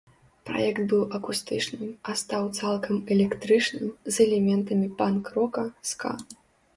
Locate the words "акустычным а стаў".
1.17-2.47